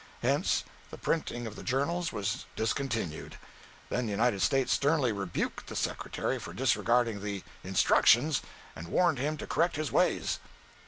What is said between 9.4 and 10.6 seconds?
correct his ways.